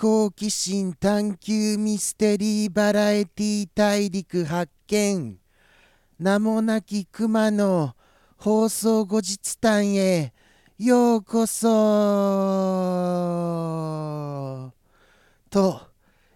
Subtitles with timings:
[0.00, 5.40] 好奇心探求ミステリーバラエティ大陸発見。
[6.20, 7.96] 名もなき熊の
[8.36, 10.32] 放送後日談へ。
[10.78, 11.66] ようこそ。
[15.50, 15.80] と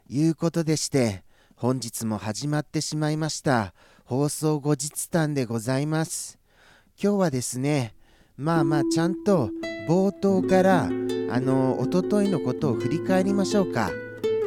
[0.09, 1.23] いうことでして
[1.55, 3.75] 本日も始まってしまいました。
[4.05, 6.41] 放送後日談でございます。
[7.01, 7.95] 今日はですね
[8.37, 9.51] まあまあちゃんと
[9.89, 10.89] 冒頭から
[11.31, 13.91] あのおとといのことを振り返りましょうか。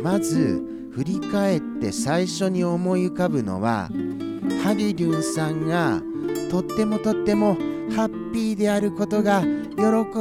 [0.01, 3.89] まず振り返って最初に思い浮かぶのは
[4.63, 6.01] ハリリュンさんが
[6.49, 7.55] とってもとっても
[7.95, 9.47] ハッピーであることが喜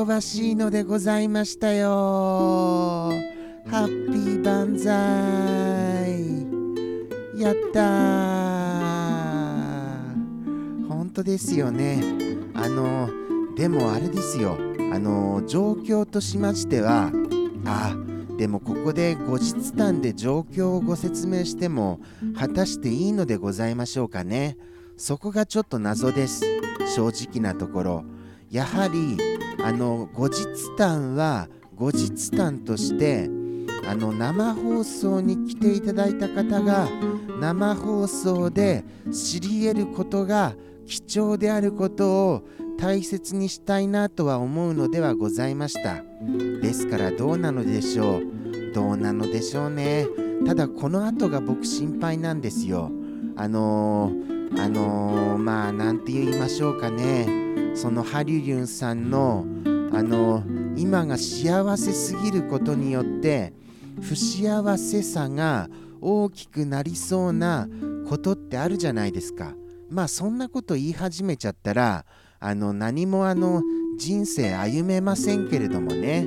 [0.06, 3.12] ばしいのでございましたよ。
[3.66, 4.90] ハッピー万歳
[7.40, 7.84] やったー。
[10.88, 12.02] 本当ですよね。
[12.54, 13.08] あの
[13.56, 14.58] でもあれですよ。
[14.94, 17.10] あの状況としましては
[17.66, 17.96] あ
[18.38, 21.98] でもここで後日談で状況をご説明しても
[22.38, 24.56] 果たしていいのでございましょうかね。
[24.96, 26.44] そこがちょっと謎です。
[26.94, 28.04] 正直なところ。
[28.52, 29.18] やはり
[29.64, 30.44] あの後日
[30.78, 33.28] 談は後日談として
[33.88, 36.88] あの生放送に来ていただいた方が
[37.40, 40.54] 生放送で知り得ることが
[40.86, 42.42] 貴重であることを
[42.78, 46.02] 大切にしたいなとは思うのではございました。
[46.60, 48.72] ですからどうなのでしょう？
[48.74, 50.06] どうなのでしょうね。
[50.46, 52.90] ただこの後が僕心配なんですよ。
[53.36, 57.26] あのー、あのー、まあ何て言いましょうかね。
[57.74, 59.46] そのハリュリュンさんの
[59.92, 63.52] あのー、今が幸せすぎることによって
[64.02, 65.68] 不幸せさが
[66.00, 67.68] 大きくなりそうな
[68.08, 69.54] ことってあるじゃないですか。
[69.88, 72.04] まあそんなこと言い始めちゃったら
[72.40, 73.62] あの何もあの
[73.96, 76.26] 人生歩めませんけれどもね。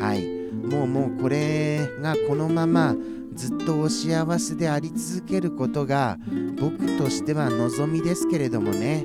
[0.00, 0.26] はい。
[0.52, 2.96] もうもうこれがこのまま
[3.34, 6.18] ずっとお幸せであり続けることが
[6.58, 9.04] 僕としては望みですけれどもね。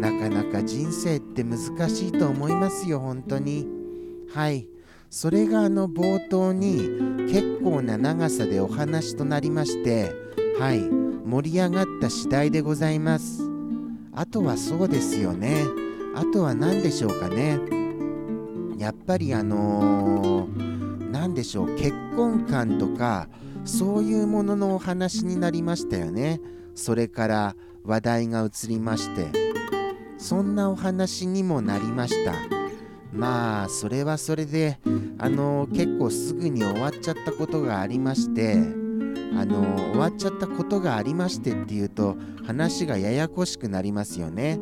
[0.00, 1.58] なかなか人生って難
[1.90, 3.66] しいと思いますよ本当に。
[4.32, 4.68] はい。
[5.10, 6.76] それがあの冒頭に
[7.30, 10.12] 結構な長さでお話となりまして
[10.58, 10.80] はい。
[11.24, 13.47] 盛り上がった次第でございます。
[14.18, 15.64] あとはそうですよね。
[16.16, 17.60] あとは何でしょうかね。
[18.76, 23.28] やっぱりあのー、何でしょう、結婚観とか、
[23.64, 26.40] そういうもののお話になりましたよね。
[26.74, 29.28] それから話題が移りまして、
[30.18, 32.34] そんなお話にもなりました。
[33.12, 34.80] まあ、それはそれで、
[35.18, 38.87] あのー、結構すぐに終わっちゃったことがありまして、
[39.38, 39.62] あの
[39.92, 44.58] 終わっちゃったことがありましてっていうと話がややこしくなりますよね。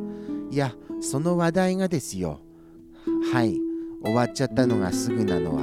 [0.51, 2.41] いやその話題がですよ。
[3.33, 3.59] はい。
[4.03, 5.63] 終わっちゃったのがすぐなのは。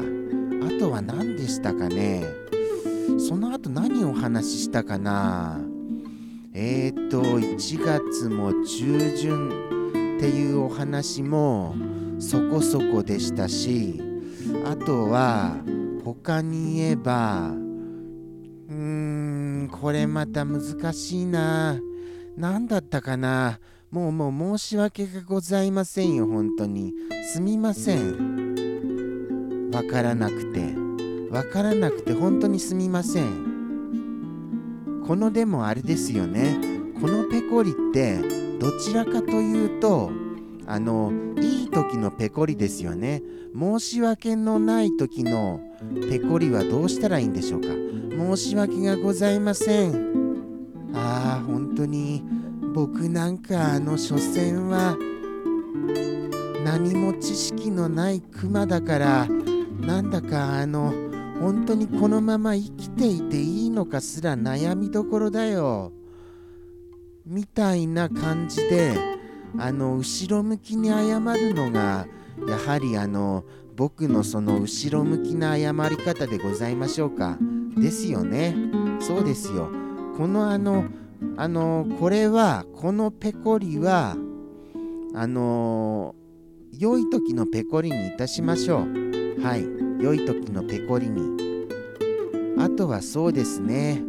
[0.65, 2.23] あとは何でしたかね。
[3.19, 5.59] その後何をお話ししたかな。
[6.55, 9.49] えーと1月も中旬
[10.17, 11.75] っていうお話も
[12.17, 14.01] そこそこでしたし
[14.65, 15.57] あとは
[16.03, 17.51] 他に言えば、
[19.83, 21.77] これまた難しいな。
[22.37, 23.59] 何だったかな。
[23.91, 26.93] もうもう申し訳がございませんよ、本当に。
[27.33, 29.71] すみません。
[29.73, 30.73] わからなくて。
[31.29, 35.03] わからなくて本当にすみません。
[35.05, 36.55] このでもあれですよね。
[37.01, 38.19] このペコリって
[38.59, 40.11] どちらかというと、
[40.67, 41.11] あの、
[41.41, 43.21] いい時のペコリですよね。
[43.57, 45.61] 申し訳のない時の
[46.09, 47.67] ペコリはどうしたらいいんでしょうか。
[47.67, 50.13] 申し訳がございません。
[50.93, 52.23] ああ、本当に
[52.73, 54.97] 僕なんかあの所詮は
[56.63, 59.27] 何も知識のないクマだから
[59.79, 60.93] なんだかあの
[61.39, 65.91] 本当にこのまま生きていていいのかすら悩みどころだよ。
[67.25, 69.12] みたいな感じで
[69.57, 72.07] あの後ろ向きに謝るのが
[72.47, 73.43] やはりあの
[73.75, 77.37] 僕のその後ろ向きな謝り方でございましょうか。
[77.75, 78.55] ですよね。
[78.99, 79.69] そうですよ。
[80.17, 80.85] このあの、
[81.37, 84.15] あの、これは、このペコリは、
[85.15, 86.15] あの、
[86.71, 89.41] 良い時のペコリにいたしましょう。
[89.41, 89.65] はい。
[90.03, 91.67] 良い時のペコリに。
[92.57, 94.03] あとはそうですね。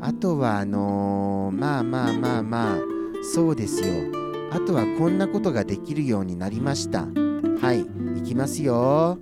[0.00, 2.78] あとは、あのー、まあまあまあまあ、
[3.34, 4.27] そうですよ。
[4.50, 7.06] あとはこんなことができるようになりました。
[7.60, 7.80] はい。
[8.18, 9.18] いきますよ。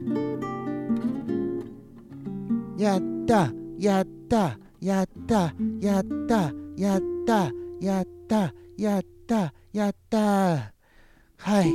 [2.76, 11.72] やったやったやったやったやったやったやったやったはい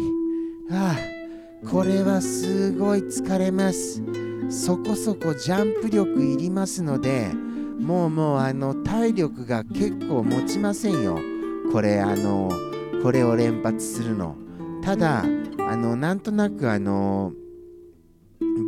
[0.72, 0.96] あ
[1.68, 4.04] これはすごい疲れます
[4.50, 7.30] そこそこジャンプ力いりますので
[7.80, 11.20] もうもうあの体力が結構持ちませんよ
[11.72, 12.71] これあの
[13.04, 14.36] これを連発するの。
[14.84, 17.34] ただあのなんとなくあの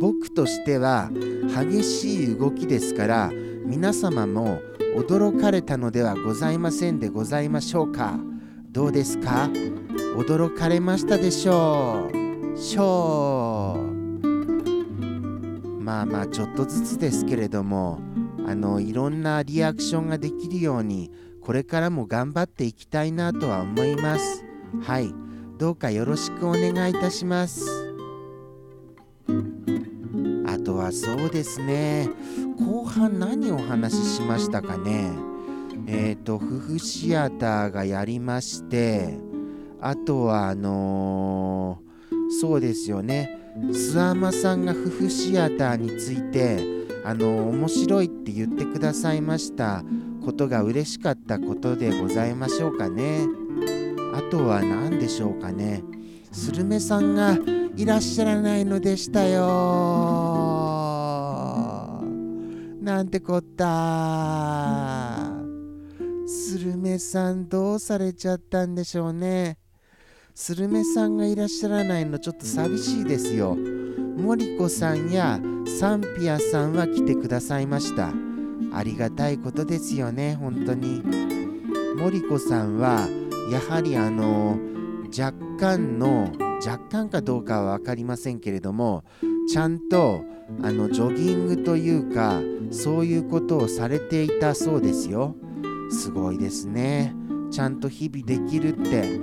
[0.00, 3.30] 僕としては激しい動きですから
[3.64, 4.60] 皆様も
[4.96, 8.18] 驚かれたのではございませんでございましょうか。
[8.70, 9.50] どうですか？
[10.16, 12.58] 驚かれましたでしょう？
[12.58, 13.84] しょう
[15.80, 18.00] まあまあちょっとずつですけれども
[18.46, 21.10] あのいろんなリアクションができるように
[21.44, 24.44] これからも頑張っていきたいなとは思います。
[24.82, 25.14] はい。
[25.58, 27.64] どうかよろしくお願いいたします。
[30.46, 32.08] あとはそうですね。
[32.58, 35.12] 後半何お話ししましたかね。
[35.86, 39.18] えっ、ー、と夫婦シアターがやりまして
[39.80, 43.38] あとはあのー、そうですよね。
[43.56, 46.58] 諏訪間さんが夫婦シアターについて
[47.04, 49.84] あのー、面白いって言ってくださいました。
[50.24, 53.26] ことが嬉しかったことでございましょうかね。
[54.14, 55.82] あとは何でしょうかね。
[56.32, 57.38] スルメさんが
[57.76, 59.44] いらっしゃらないのでしたよ。
[62.80, 63.64] なんてこった。
[66.26, 69.58] スルメさんどうされちゃったんでしょうね。
[70.34, 73.56] スルメさんがいらっしゃらないのちょっと寂しいですよ。
[73.56, 75.40] 森子さんや
[75.80, 78.23] サンピアさんは来てくださいました。
[78.74, 80.36] ありがたいことですよね。
[80.36, 81.02] 本当に。
[81.96, 83.08] 森子さんは
[83.50, 84.58] やはりあの
[85.16, 86.32] 若干の
[86.64, 89.04] 若干かどうかは分かりませんけれども
[89.48, 90.24] ちゃんと
[90.62, 92.40] あのジョギングというか
[92.70, 95.36] そういうことをされていたそうですよ。
[95.90, 97.14] すごいですね。
[97.50, 99.20] ちゃんと日々できるって。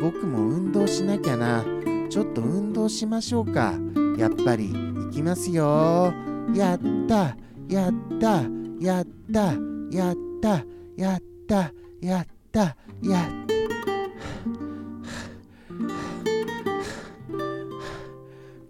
[0.00, 1.64] 僕も運動しなきゃな。
[2.08, 3.74] ちょっと運動しましょうか。
[4.16, 6.12] やっぱり行きますよ。
[6.54, 7.36] やった
[7.68, 8.57] やった。
[8.80, 9.54] やった
[9.90, 10.64] やった
[10.96, 13.46] やったやったやった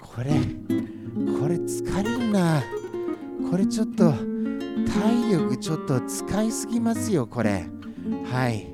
[0.01, 0.31] これ
[1.39, 2.63] これ疲れるな。
[3.51, 7.67] これちょっと体力ちょっと使いすぎますよこれ。
[8.31, 8.67] はい。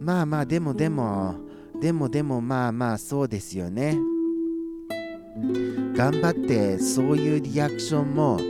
[0.00, 1.34] まあまあでもでも
[1.80, 3.98] でもでもまあまあそうですよね。
[5.94, 8.40] 頑張ってそういうリアクションも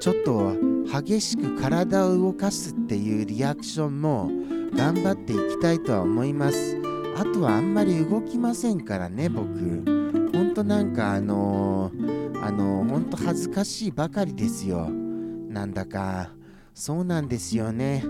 [0.00, 4.30] ちょっと激しく体を動かすっていうリアクションも
[4.74, 6.80] 頑張っていきたいとは思います
[7.16, 10.02] あとはあんまり動きませんからね僕
[10.32, 14.88] ほんとなんかあのー、あのー、ほんと恥ずかしいばかりですよ。
[14.88, 16.30] なんだか、
[16.74, 18.02] そうなんですよね。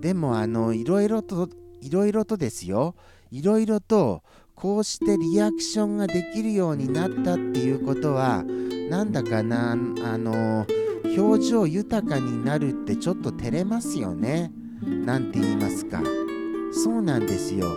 [0.00, 1.48] でもあの、いろいろと、
[1.82, 2.96] いろいろとですよ。
[3.30, 4.22] いろいろと、
[4.54, 8.42] こうしてリアクションができるようになったっていうことは、
[8.88, 10.75] なんだかな、あのー、
[11.16, 14.52] 表情豊かになるってちょっと照れますよね。
[14.82, 16.02] なんて言いますか。
[16.72, 17.68] そうなんですよ。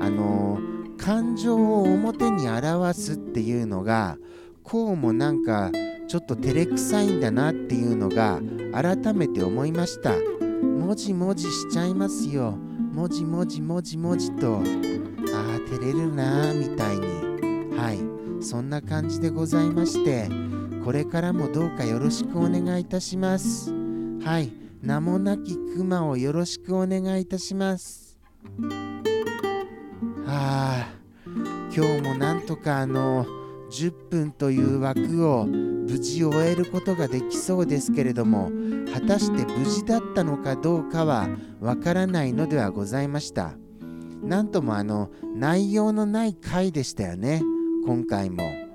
[0.00, 0.58] あの
[0.98, 4.18] 感情を表に表すっていうのが
[4.62, 5.70] こうもなんか
[6.08, 8.40] ちょっと照れくさいんだなっていうのが
[8.72, 10.14] 改めて思いました
[10.62, 14.62] もじもじしちゃいますよもじもじもじもじとああ
[15.68, 20.28] 照れるなーみたいにはいそんな感じでございまして
[20.86, 23.72] これからもどうかよろしくお願いいたします。
[24.22, 24.52] はい。
[24.80, 28.16] 名もなきクマをよろしくお願いいたします。
[30.28, 30.88] ああ
[31.74, 33.26] 今日もなんとかあの
[33.68, 38.52] 10分という枠を無事終えることができそうですけれども
[38.94, 41.28] 果たして無事だったのかどうかは
[41.58, 43.54] わからないのではございました。
[44.22, 47.42] なんともあの内容のない回でしたよね。
[47.84, 48.65] 今回も。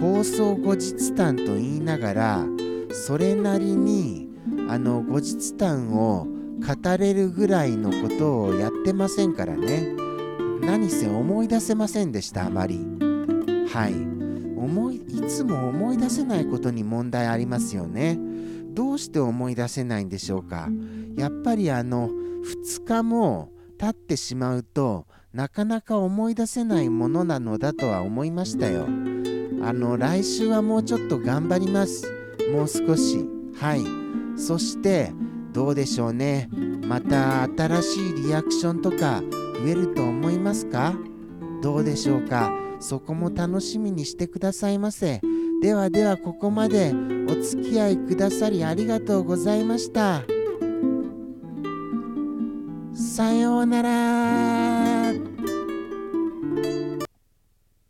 [0.00, 2.46] 放送後日談と言いながら
[2.92, 4.28] それなりに
[4.68, 6.26] あの後日談を
[6.60, 9.88] 語れるぐらいのことをやってませんからね。
[10.60, 12.78] 何せ思い出せませんでしたあまり。
[13.72, 13.94] はい。
[14.58, 18.18] 思いいつも思い出せないことに問題ありますよね。
[18.74, 20.68] どうして思い出せないんでしょうか。
[21.16, 28.86] やっぱりあの2日も経ってしまうとなかなか思い出せないものなのだとは思いましたよ。
[29.62, 32.10] あの来週はもうちょっと頑張ります。
[32.52, 33.28] もう少し。
[33.54, 33.84] はい。
[34.38, 35.12] そして
[35.52, 36.48] どうでしょうね。
[36.86, 39.22] また新しいリアクションとか
[39.62, 40.94] 増えると思いますか？
[41.62, 42.52] どうでしょうか？
[42.80, 45.20] そこも楽しみにしてくださいませ。
[45.60, 46.94] ではではここまで
[47.28, 50.22] お付き合いくださりありがとうございました。
[52.94, 54.87] さようなら。